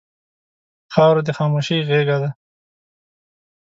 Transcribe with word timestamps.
خاوره 0.93 1.21
د 1.27 1.29
خاموشۍ 1.37 1.77
غېږه 1.87 2.17
ده. 2.21 2.29